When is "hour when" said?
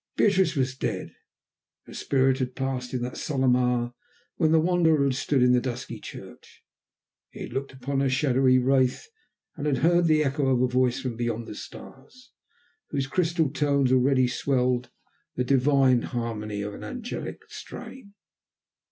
3.55-4.51